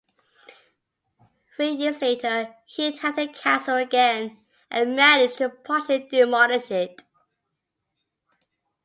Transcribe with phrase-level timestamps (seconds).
[1.55, 4.39] Three years later, he attacked the castle again
[4.71, 7.03] and managed to partially demolish it.